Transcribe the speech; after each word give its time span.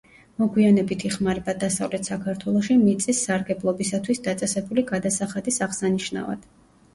მოგვიანებით 0.43 1.03
იხმარება 1.09 1.53
დასავლეთ 1.63 2.09
საქართველოში 2.09 2.77
მიწის 2.85 3.19
სარგებლობისათვის 3.27 4.23
დაწესებული 4.29 4.87
გადასახადის 4.93 5.63
აღსანიშნავად. 5.69 6.51